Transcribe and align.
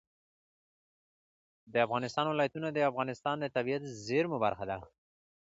د 1.73 1.75
افغانستان 1.85 2.25
ولايتونه 2.29 2.67
د 2.71 2.79
افغانستان 2.89 3.35
د 3.39 3.45
طبیعي 3.55 3.79
زیرمو 4.05 4.37
برخه 4.45 4.65
ده. 4.69 4.77